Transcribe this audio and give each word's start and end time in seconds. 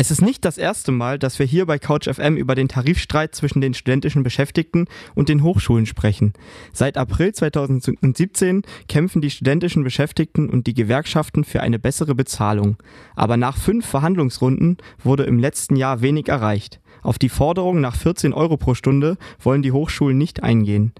Es 0.00 0.10
ist 0.10 0.22
nicht 0.22 0.46
das 0.46 0.56
erste 0.56 0.92
Mal, 0.92 1.18
dass 1.18 1.38
wir 1.38 1.44
hier 1.44 1.66
bei 1.66 1.78
Couch 1.78 2.08
FM 2.08 2.38
über 2.38 2.54
den 2.54 2.68
Tarifstreit 2.68 3.34
zwischen 3.34 3.60
den 3.60 3.74
studentischen 3.74 4.22
Beschäftigten 4.22 4.86
und 5.14 5.28
den 5.28 5.42
Hochschulen 5.42 5.84
sprechen. 5.84 6.32
Seit 6.72 6.96
April 6.96 7.34
2017 7.34 8.62
kämpfen 8.88 9.20
die 9.20 9.28
studentischen 9.28 9.84
Beschäftigten 9.84 10.48
und 10.48 10.66
die 10.66 10.72
Gewerkschaften 10.72 11.44
für 11.44 11.60
eine 11.60 11.78
bessere 11.78 12.14
Bezahlung. 12.14 12.78
Aber 13.14 13.36
nach 13.36 13.58
fünf 13.58 13.84
Verhandlungsrunden 13.84 14.78
wurde 15.04 15.24
im 15.24 15.38
letzten 15.38 15.76
Jahr 15.76 16.00
wenig 16.00 16.28
erreicht. 16.28 16.80
Auf 17.02 17.18
die 17.18 17.28
Forderung 17.28 17.82
nach 17.82 17.94
14 17.94 18.32
Euro 18.32 18.56
pro 18.56 18.72
Stunde 18.72 19.18
wollen 19.38 19.60
die 19.60 19.72
Hochschulen 19.72 20.16
nicht 20.16 20.42
eingehen. 20.42 20.94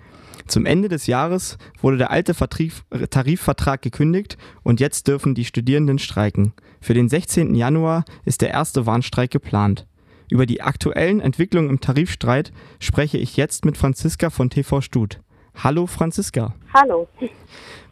Zum 0.46 0.66
Ende 0.66 0.88
des 0.88 1.06
Jahres 1.06 1.58
wurde 1.80 1.96
der 1.96 2.10
alte 2.10 2.34
Vertrieb, 2.34 2.72
Tarifvertrag 3.10 3.82
gekündigt 3.82 4.36
und 4.62 4.80
jetzt 4.80 5.08
dürfen 5.08 5.34
die 5.34 5.44
Studierenden 5.44 5.98
streiken. 5.98 6.52
Für 6.80 6.94
den 6.94 7.08
16. 7.08 7.54
Januar 7.54 8.04
ist 8.24 8.40
der 8.40 8.50
erste 8.50 8.86
Warnstreik 8.86 9.30
geplant. 9.30 9.86
Über 10.30 10.46
die 10.46 10.62
aktuellen 10.62 11.20
Entwicklungen 11.20 11.70
im 11.70 11.80
Tarifstreit 11.80 12.52
spreche 12.78 13.18
ich 13.18 13.36
jetzt 13.36 13.64
mit 13.64 13.76
Franziska 13.76 14.30
von 14.30 14.48
TV 14.48 14.80
Stut. 14.80 15.20
Hallo 15.56 15.86
Franziska. 15.86 16.54
Hallo. 16.72 17.08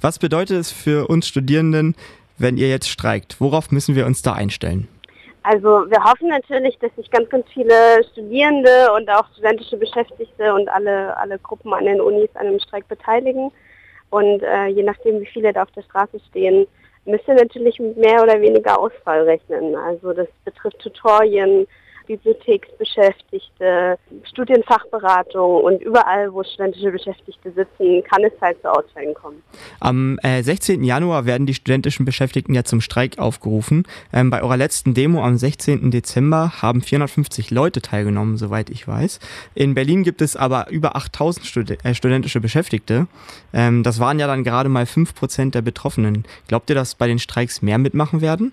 Was 0.01 0.19
bedeutet 0.19 0.59
es 0.59 0.71
für 0.71 1.09
uns 1.09 1.27
Studierenden, 1.27 1.97
wenn 2.39 2.57
ihr 2.57 2.69
jetzt 2.69 2.89
streikt? 2.89 3.41
Worauf 3.41 3.73
müssen 3.73 3.97
wir 3.97 4.07
uns 4.07 4.23
da 4.23 4.33
einstellen? 4.33 4.89
Also 5.51 5.91
wir 5.91 6.05
hoffen 6.05 6.29
natürlich, 6.29 6.79
dass 6.79 6.95
sich 6.95 7.11
ganz, 7.11 7.27
ganz 7.31 7.47
viele 7.55 8.05
Studierende 8.13 8.93
und 8.95 9.09
auch 9.09 9.27
studentische 9.33 9.79
Beschäftigte 9.79 10.53
und 10.53 10.69
alle, 10.69 11.17
alle 11.17 11.39
Gruppen 11.39 11.73
an 11.73 11.87
den 11.87 12.03
Unis 12.03 12.29
an 12.35 12.49
einem 12.49 12.61
Streik 12.61 12.87
beteiligen. 12.87 13.51
Und 14.11 14.43
äh, 14.43 14.67
je 14.67 14.83
nachdem, 14.83 15.23
wie 15.23 15.27
viele 15.33 15.55
da 15.55 15.63
auf 15.63 15.71
der 15.71 15.85
Straße 15.85 16.21
stehen, 16.29 16.67
müsst 17.07 17.27
ihr 17.27 17.35
natürlich 17.35 17.79
mit 17.79 17.97
mehr 17.97 18.23
oder 18.23 18.39
weniger 18.43 18.79
Ausfall 18.79 19.23
rechnen. 19.23 19.75
Also 19.75 20.13
das 20.13 20.29
betrifft 20.45 20.81
Tutorien, 20.81 21.67
Bibliotheksbeschäftigte, 22.09 23.99
Studienfachberatung 24.25 25.63
und 25.63 25.81
überall, 25.83 26.33
wo 26.33 26.43
studentische 26.43 26.91
Beschäftigte 26.91 27.53
sitzen, 27.53 28.03
kann 28.03 28.25
es 28.25 28.33
halt 28.41 28.61
zu 28.61 28.73
Ausfällen 28.73 29.15
kommen. 29.15 29.43
Am 29.79 30.19
äh, 30.23 30.43
16. 30.43 30.83
Januar 30.83 31.27
werden 31.27 31.47
die 31.47 31.55
studentischen 31.55 32.05
Beschäftigten 32.05 32.55
ja 32.55 32.65
zum 32.65 32.81
Streik 32.81 33.19
aufgerufen. 33.19 33.85
Ähm, 34.13 34.31
bei 34.31 34.43
eurer 34.43 34.57
letzten 34.57 34.95
Demo 34.95 35.23
am 35.23 35.37
16. 35.37 35.91
Dezember 35.91 36.61
haben 36.63 36.83
450 36.83 37.51
Leute 37.51 37.83
teilgenommen, 37.83 38.37
soweit 38.37 38.71
ich 38.71 38.89
weiß. 38.89 39.21
In 39.55 39.75
Berlin 39.75 40.03
gibt 40.03 40.23
es 40.23 40.35
aber 40.35 40.71
über 40.71 40.97
8000 40.97 41.47
Stud 41.47 41.85
äh, 41.85 41.95
studentische 41.95 42.41
Beschäftigte. 42.41 43.07
Ähm, 43.53 43.83
das 43.83 44.01
waren 44.01 44.19
ja 44.19 44.27
dann 44.27 44.45
gerade 44.45 44.69
mal 44.69 44.85
5% 44.85 45.51
der 45.51 45.63
Betroffenen. 45.63 46.25
Glaubt 46.49 46.71
ihr, 46.71 46.75
dass 46.75 46.95
bei 46.95 47.07
den 47.07 47.19
Streiks 47.19 47.63
mehr 47.63 47.79
mitmachen 47.79 48.21
werden? 48.23 48.53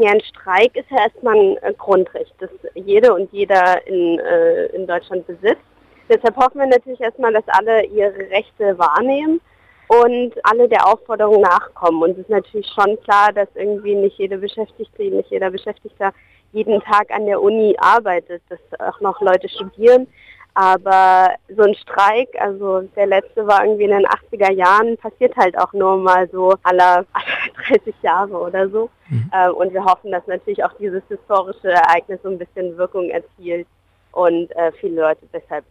Ja, 0.00 0.12
ein 0.12 0.20
Streik 0.20 0.76
ist 0.76 0.88
ja 0.90 0.98
erstmal 0.98 1.34
ein 1.34 1.56
äh, 1.56 1.74
Grundrecht, 1.76 2.32
das 2.38 2.50
jede 2.74 3.12
und 3.12 3.32
jeder 3.32 3.84
in, 3.84 4.20
äh, 4.20 4.66
in 4.66 4.86
Deutschland 4.86 5.26
besitzt. 5.26 5.64
Deshalb 6.08 6.36
hoffen 6.36 6.60
wir 6.60 6.68
natürlich 6.68 7.00
erstmal, 7.00 7.32
dass 7.32 7.42
alle 7.48 7.84
ihre 7.86 8.16
Rechte 8.30 8.78
wahrnehmen 8.78 9.40
und 9.88 10.34
alle 10.44 10.68
der 10.68 10.86
Aufforderung 10.86 11.40
nachkommen. 11.40 12.00
Und 12.00 12.10
es 12.12 12.18
ist 12.18 12.30
natürlich 12.30 12.68
schon 12.68 12.96
klar, 13.00 13.32
dass 13.32 13.48
irgendwie 13.56 13.96
nicht 13.96 14.16
jede 14.18 14.38
Beschäftigte, 14.38 15.02
nicht 15.02 15.32
jeder 15.32 15.50
Beschäftigter 15.50 16.12
jeden 16.52 16.80
Tag 16.80 17.10
an 17.10 17.26
der 17.26 17.42
Uni 17.42 17.74
arbeitet, 17.78 18.42
dass 18.50 18.80
auch 18.80 19.00
noch 19.00 19.20
Leute 19.20 19.48
studieren. 19.48 20.06
Aber 20.54 21.30
so 21.54 21.62
ein 21.62 21.74
Streik, 21.74 22.28
also 22.40 22.82
der 22.96 23.06
letzte 23.06 23.46
war 23.46 23.64
irgendwie 23.64 23.84
in 23.84 23.90
den 23.90 24.06
80er 24.06 24.52
Jahren, 24.52 24.96
passiert 24.96 25.36
halt 25.36 25.56
auch 25.56 25.72
nur 25.72 25.96
mal 25.98 26.28
so 26.30 26.54
aller 26.64 27.04
30 27.68 27.94
Jahre 28.02 28.36
oder 28.36 28.68
so. 28.68 28.90
Mhm. 29.08 29.30
Äh, 29.32 29.50
und 29.50 29.72
wir 29.72 29.84
hoffen, 29.84 30.10
dass 30.10 30.26
natürlich 30.26 30.64
auch 30.64 30.72
dieses 30.80 31.02
historische 31.08 31.68
Ereignis 31.68 32.20
so 32.22 32.28
ein 32.28 32.38
bisschen 32.38 32.76
Wirkung 32.76 33.08
erzielt 33.10 33.66
und 34.12 34.50
äh, 34.56 34.72
viele 34.80 35.02
Leute 35.02 35.26
deshalb 35.32 35.64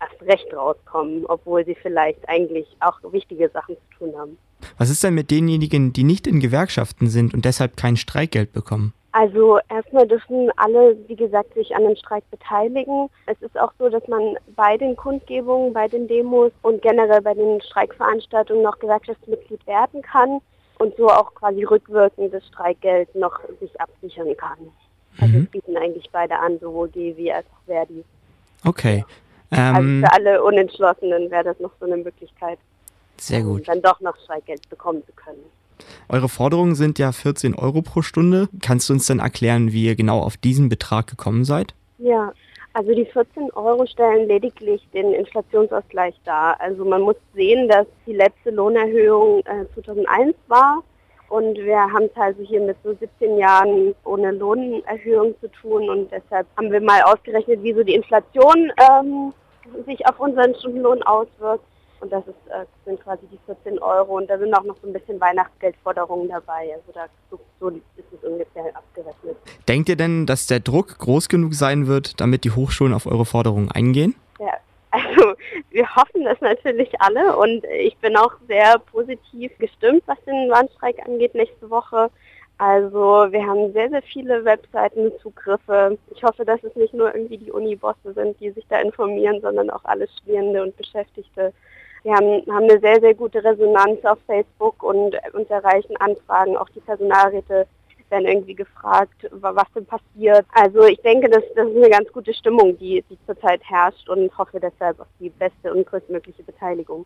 erst 0.00 0.22
recht 0.22 0.54
rauskommen, 0.54 1.26
obwohl 1.26 1.64
sie 1.64 1.74
vielleicht 1.74 2.28
eigentlich 2.28 2.66
auch 2.80 3.00
wichtige 3.12 3.48
Sachen 3.48 3.76
zu 3.76 3.98
tun 3.98 4.14
haben. 4.16 4.38
Was 4.76 4.90
ist 4.90 5.02
denn 5.02 5.14
mit 5.14 5.30
denjenigen, 5.30 5.92
die 5.92 6.04
nicht 6.04 6.26
in 6.26 6.40
Gewerkschaften 6.40 7.08
sind 7.08 7.34
und 7.34 7.44
deshalb 7.44 7.76
kein 7.76 7.96
Streikgeld 7.96 8.52
bekommen? 8.52 8.92
Also 9.12 9.58
erstmal 9.70 10.06
dürfen 10.06 10.50
alle, 10.56 10.96
wie 11.08 11.16
gesagt, 11.16 11.54
sich 11.54 11.74
an 11.74 11.84
dem 11.84 11.96
Streik 11.96 12.30
beteiligen. 12.30 13.08
Es 13.26 13.40
ist 13.40 13.58
auch 13.58 13.72
so, 13.78 13.88
dass 13.88 14.06
man 14.06 14.36
bei 14.54 14.76
den 14.76 14.96
Kundgebungen, 14.96 15.72
bei 15.72 15.88
den 15.88 16.06
Demos 16.08 16.52
und 16.62 16.82
generell 16.82 17.22
bei 17.22 17.34
den 17.34 17.60
Streikveranstaltungen 17.62 18.62
noch 18.62 18.78
Gewerkschaftsmitglied 18.78 19.66
werden 19.66 20.02
kann 20.02 20.40
und 20.78 20.94
so 20.96 21.08
auch 21.08 21.34
quasi 21.34 21.64
rückwirkend 21.64 22.34
das 22.34 22.46
Streikgeld 22.46 23.14
noch 23.14 23.40
sich 23.60 23.80
absichern 23.80 24.36
kann. 24.36 24.58
Also 25.18 25.38
mhm. 25.38 25.44
es 25.44 25.50
bieten 25.50 25.76
eigentlich 25.76 26.08
beide 26.12 26.38
an, 26.38 26.58
sowohl 26.60 26.88
GW 26.88 27.32
als 27.32 27.46
auch 27.46 27.64
Verdi. 27.66 28.04
Okay. 28.64 29.04
Also 29.50 29.62
ähm, 29.62 29.74
also 29.74 30.06
für 30.06 30.12
alle 30.12 30.44
Unentschlossenen 30.44 31.30
wäre 31.30 31.44
das 31.44 31.60
noch 31.60 31.72
so 31.80 31.86
eine 31.86 31.96
Möglichkeit, 31.96 32.58
sehr 33.16 33.42
gut. 33.42 33.66
dann 33.66 33.80
doch 33.82 34.00
noch 34.00 34.16
Streikgeld 34.18 34.68
bekommen 34.68 35.02
zu 35.06 35.12
können. 35.12 35.42
Eure 36.08 36.28
Forderungen 36.28 36.74
sind 36.74 36.98
ja 36.98 37.12
14 37.12 37.54
Euro 37.54 37.82
pro 37.82 38.02
Stunde. 38.02 38.48
Kannst 38.62 38.88
du 38.88 38.94
uns 38.94 39.06
denn 39.06 39.20
erklären, 39.20 39.72
wie 39.72 39.86
ihr 39.86 39.96
genau 39.96 40.20
auf 40.20 40.36
diesen 40.36 40.68
Betrag 40.68 41.06
gekommen 41.06 41.44
seid? 41.44 41.74
Ja, 41.98 42.32
also 42.72 42.94
die 42.94 43.06
14 43.06 43.50
Euro 43.52 43.86
stellen 43.86 44.28
lediglich 44.28 44.86
den 44.92 45.12
Inflationsausgleich 45.12 46.14
dar. 46.24 46.60
Also 46.60 46.84
man 46.84 47.02
muss 47.02 47.16
sehen, 47.34 47.68
dass 47.68 47.86
die 48.06 48.12
letzte 48.12 48.50
Lohnerhöhung 48.50 49.40
äh, 49.46 49.64
2001 49.74 50.34
war 50.46 50.82
und 51.28 51.58
wir 51.58 51.78
haben 51.78 52.04
es 52.04 52.16
also 52.16 52.42
hier 52.42 52.60
mit 52.60 52.76
so 52.82 52.94
17 52.94 53.36
Jahren 53.36 53.94
ohne 54.04 54.30
Lohnerhöhung 54.32 55.34
zu 55.40 55.48
tun 55.48 55.88
und 55.90 56.10
deshalb 56.10 56.46
haben 56.56 56.72
wir 56.72 56.80
mal 56.80 57.02
ausgerechnet, 57.02 57.62
wie 57.62 57.74
so 57.74 57.82
die 57.82 57.94
Inflation 57.94 58.72
ähm, 58.90 59.34
sich 59.86 60.06
auf 60.06 60.18
unseren 60.18 60.54
Stundenlohn 60.54 61.02
auswirkt. 61.02 61.64
Und 62.00 62.12
das, 62.12 62.26
ist, 62.26 62.36
äh, 62.50 62.64
sind 62.84 63.02
quasi 63.02 63.26
die 63.26 63.38
14 63.46 63.78
Euro. 63.80 64.16
Und 64.16 64.28
da 64.28 64.38
sind 64.38 64.54
auch 64.54 64.64
noch 64.64 64.76
so 64.80 64.86
ein 64.86 64.92
bisschen 64.92 65.20
Weihnachtsgeldforderungen 65.20 66.28
dabei. 66.28 66.72
Also 66.74 66.92
da 66.92 67.06
so, 67.30 67.40
so 67.60 67.68
ist 67.68 68.12
es 68.12 68.28
ungefähr 68.28 68.66
abgerechnet. 68.74 69.36
Denkt 69.66 69.88
ihr 69.88 69.96
denn, 69.96 70.26
dass 70.26 70.46
der 70.46 70.60
Druck 70.60 70.98
groß 70.98 71.28
genug 71.28 71.54
sein 71.54 71.86
wird, 71.86 72.20
damit 72.20 72.44
die 72.44 72.52
Hochschulen 72.52 72.94
auf 72.94 73.06
eure 73.06 73.24
Forderungen 73.24 73.70
eingehen? 73.70 74.14
Ja, 74.38 74.54
also 74.90 75.34
wir 75.70 75.96
hoffen 75.96 76.24
das 76.24 76.40
natürlich 76.40 77.00
alle 77.00 77.36
und 77.36 77.64
ich 77.64 77.96
bin 77.98 78.16
auch 78.16 78.32
sehr 78.46 78.78
positiv 78.78 79.52
gestimmt, 79.58 80.02
was 80.06 80.18
den 80.24 80.50
Warnstreik 80.50 81.06
angeht 81.06 81.34
nächste 81.34 81.68
Woche. 81.68 82.10
Also 82.58 83.28
wir 83.30 83.46
haben 83.46 83.72
sehr, 83.72 83.88
sehr 83.88 84.02
viele 84.02 84.44
Webseitenzugriffe. 84.44 85.96
Ich 86.10 86.22
hoffe, 86.24 86.44
dass 86.44 86.62
es 86.64 86.74
nicht 86.74 86.92
nur 86.92 87.14
irgendwie 87.14 87.38
die 87.38 87.52
Uni-Bosse 87.52 88.14
sind, 88.14 88.38
die 88.40 88.50
sich 88.50 88.66
da 88.68 88.80
informieren, 88.80 89.40
sondern 89.40 89.70
auch 89.70 89.84
alle 89.84 90.08
Studierende 90.08 90.64
und 90.64 90.76
Beschäftigte. 90.76 91.52
Wir 92.08 92.14
haben, 92.14 92.42
haben 92.50 92.70
eine 92.70 92.80
sehr, 92.80 93.00
sehr 93.02 93.12
gute 93.12 93.44
Resonanz 93.44 94.02
auf 94.04 94.18
Facebook 94.26 94.82
und 94.82 95.14
uns 95.34 95.50
erreichen 95.50 95.94
Anfragen. 95.98 96.56
Auch 96.56 96.70
die 96.70 96.80
Personalräte 96.80 97.66
werden 98.08 98.26
irgendwie 98.26 98.54
gefragt, 98.54 99.28
was 99.30 99.66
denn 99.74 99.84
passiert. 99.84 100.46
Also 100.54 100.84
ich 100.84 100.98
denke, 101.02 101.28
das, 101.28 101.42
das 101.54 101.68
ist 101.68 101.76
eine 101.76 101.90
ganz 101.90 102.10
gute 102.10 102.32
Stimmung, 102.32 102.78
die, 102.78 103.04
die 103.10 103.18
zurzeit 103.26 103.60
herrscht 103.62 104.08
und 104.08 104.36
hoffe 104.38 104.58
deshalb 104.58 104.98
auf 105.00 105.06
die 105.20 105.28
beste 105.28 105.70
und 105.70 105.86
größtmögliche 105.86 106.42
Beteiligung. 106.44 107.04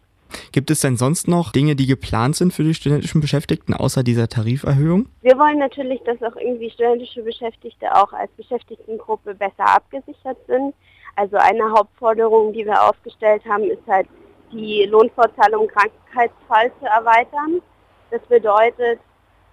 Gibt 0.52 0.70
es 0.70 0.78
denn 0.78 0.96
sonst 0.96 1.26
noch 1.26 1.50
Dinge, 1.50 1.74
die 1.74 1.86
geplant 1.86 2.36
sind 2.36 2.52
für 2.52 2.62
die 2.62 2.72
studentischen 2.72 3.20
Beschäftigten, 3.20 3.74
außer 3.74 4.04
dieser 4.04 4.28
Tariferhöhung? 4.28 5.08
Wir 5.22 5.36
wollen 5.36 5.58
natürlich, 5.58 6.00
dass 6.04 6.22
auch 6.22 6.36
irgendwie 6.36 6.70
studentische 6.70 7.24
Beschäftigte 7.24 7.92
auch 7.92 8.12
als 8.12 8.30
Beschäftigtengruppe 8.36 9.34
besser 9.34 9.66
abgesichert 9.66 10.38
sind. 10.46 10.74
Also 11.16 11.38
eine 11.38 11.72
Hauptforderung, 11.72 12.52
die 12.52 12.64
wir 12.64 12.88
aufgestellt 12.88 13.42
haben, 13.48 13.64
ist 13.64 13.82
halt 13.88 14.06
die 14.52 14.84
Lohnfortzahlung 14.84 15.64
im 15.64 15.70
Krankheitsfall 15.70 16.70
zu 16.78 16.86
erweitern. 16.86 17.62
Das 18.10 18.20
bedeutet, 18.22 19.00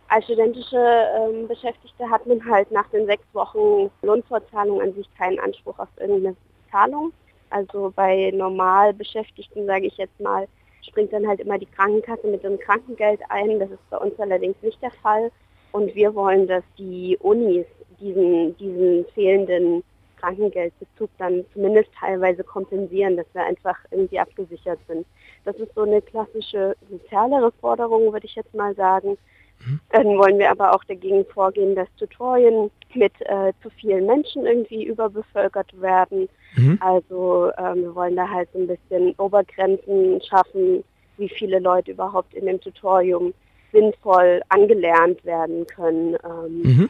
als 0.10 0.26
studentische 0.26 0.78
ähm, 0.78 1.48
Beschäftigte 1.48 2.10
hat 2.10 2.26
man 2.26 2.44
halt 2.50 2.72
nach 2.72 2.88
den 2.90 3.06
sechs 3.06 3.24
Wochen 3.34 3.90
Lohnfortzahlung 4.02 4.82
an 4.82 4.94
sich 4.94 5.08
keinen 5.18 5.40
Anspruch 5.40 5.78
auf 5.80 5.90
irgendeine 5.98 6.36
Zahlung. 6.72 7.14
Also 7.52 7.92
bei 7.96 8.32
normal 8.34 8.94
Beschäftigten, 8.94 9.66
sage 9.66 9.88
ich 9.88 9.98
jetzt 9.98 10.20
mal, 10.20 10.48
springt 10.88 11.14
dann 11.14 11.28
halt 11.28 11.40
immer 11.40 11.58
die 11.58 11.66
Krankenkasse 11.68 12.28
mit 12.28 12.44
dem 12.44 12.60
Krankengeld 12.60 13.22
ein. 13.30 13.60
Das 13.60 13.70
ist 13.70 13.90
bei 13.90 13.98
uns 13.98 14.20
allerdings 14.20 14.56
nicht 14.62 14.82
der 14.82 14.92
Fall. 14.92 15.32
Und 15.72 15.94
wir 15.96 16.14
wollen, 16.16 16.48
dass 16.48 16.64
die 16.78 17.18
Unis 17.22 17.66
diesen, 18.00 18.58
diesen 18.58 19.06
fehlenden 19.14 19.84
Krankengeldbezug 20.20 21.10
dann 21.18 21.46
zumindest 21.54 21.90
teilweise 22.00 22.44
kompensieren, 22.44 23.18
dass 23.18 23.28
wir 23.34 23.44
einfach 23.44 23.78
irgendwie 23.92 24.20
abgesichert 24.20 24.80
sind. 24.88 25.06
Das 25.46 25.56
ist 25.58 25.74
so 25.76 25.82
eine 25.82 26.02
klassische 26.02 26.76
sozialere 26.90 27.52
Forderung, 27.60 28.12
würde 28.12 28.26
ich 28.26 28.36
jetzt 28.36 28.54
mal 28.54 28.76
sagen. 28.76 29.18
Mhm. 29.66 29.80
Dann 29.92 30.06
wollen 30.18 30.40
wir 30.40 30.52
aber 30.52 30.74
auch 30.74 30.84
dagegen 30.86 31.26
vorgehen, 31.26 31.76
dass 31.76 31.88
Tutorien 31.98 32.72
mit 32.94 33.14
äh, 33.22 33.54
zu 33.62 33.70
vielen 33.70 34.06
Menschen 34.06 34.46
irgendwie 34.46 34.86
überbevölkert 34.86 35.80
werden. 35.82 36.30
Mhm. 36.56 36.78
Also 36.82 37.52
ähm, 37.58 37.84
wir 37.84 37.96
wollen 37.96 38.16
da 38.16 38.28
halt 38.30 38.50
so 38.54 38.60
ein 38.60 38.68
bisschen 38.68 39.14
Obergrenzen 39.18 40.22
schaffen, 40.22 40.84
wie 41.18 41.30
viele 41.30 41.60
Leute 41.60 41.92
überhaupt 41.92 42.34
in 42.34 42.46
dem 42.46 42.62
Tutorium 42.62 43.34
sinnvoll 43.72 44.42
angelernt 44.50 45.24
werden 45.26 45.68
können. 45.68 46.18
Ähm, 46.24 46.62
mhm. 46.64 46.90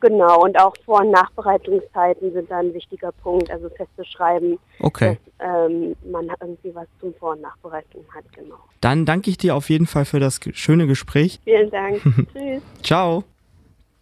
Genau, 0.00 0.42
und 0.44 0.58
auch 0.60 0.74
Vor- 0.84 1.00
und 1.00 1.10
Nachbereitungszeiten 1.10 2.32
sind 2.32 2.50
da 2.50 2.58
ein 2.58 2.72
wichtiger 2.74 3.12
Punkt, 3.12 3.50
also 3.50 3.68
festzuschreiben, 3.70 4.58
Okay. 4.80 5.18
dass 5.38 5.70
ähm, 5.70 5.96
man 6.10 6.28
irgendwie 6.40 6.74
was 6.74 6.86
zum 7.00 7.14
Vor- 7.14 7.32
und 7.32 7.40
Nachbereiten 7.42 8.00
hat, 8.14 8.24
genau. 8.32 8.56
Dann 8.80 9.04
danke 9.06 9.30
ich 9.30 9.38
dir 9.38 9.54
auf 9.56 9.68
jeden 9.70 9.86
Fall 9.86 10.04
für 10.04 10.20
das 10.20 10.40
schöne 10.52 10.86
Gespräch. 10.86 11.40
Vielen 11.44 11.70
Dank. 11.70 12.00
Tschüss. 12.32 12.62
Ciao. 12.82 13.24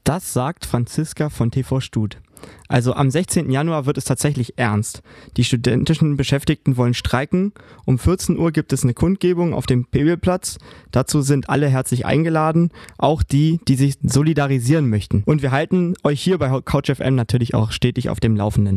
Das 0.04 0.32
sagt 0.32 0.66
Franziska 0.66 1.30
von 1.30 1.50
TV 1.50 1.80
Stud. 1.80 2.18
Also 2.68 2.94
am 2.94 3.10
16. 3.10 3.50
Januar 3.50 3.86
wird 3.86 3.98
es 3.98 4.04
tatsächlich 4.04 4.58
ernst. 4.58 5.02
Die 5.36 5.44
studentischen 5.44 6.16
Beschäftigten 6.16 6.76
wollen 6.76 6.94
streiken. 6.94 7.52
Um 7.84 7.98
14 7.98 8.38
Uhr 8.38 8.52
gibt 8.52 8.72
es 8.72 8.82
eine 8.82 8.94
Kundgebung 8.94 9.54
auf 9.54 9.66
dem 9.66 9.84
Pebelplatz. 9.84 10.58
Dazu 10.90 11.22
sind 11.22 11.48
alle 11.48 11.68
herzlich 11.68 12.06
eingeladen, 12.06 12.70
auch 12.98 13.22
die, 13.22 13.60
die 13.68 13.76
sich 13.76 13.98
solidarisieren 14.02 14.88
möchten. 14.88 15.22
Und 15.24 15.42
wir 15.42 15.52
halten 15.52 15.94
euch 16.02 16.20
hier 16.20 16.38
bei 16.38 16.60
CouchFM 16.60 17.14
natürlich 17.14 17.54
auch 17.54 17.70
stetig 17.70 18.08
auf 18.08 18.20
dem 18.20 18.36
Laufenden. 18.36 18.74